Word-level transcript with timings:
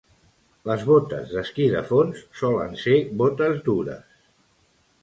Les 0.69 0.85
botes 0.91 1.35
d'esquí 1.35 1.67
de 1.75 1.83
fons 1.91 2.25
solen 2.41 2.75
ser 2.87 2.99
botes 3.23 3.65
dures. 3.71 4.19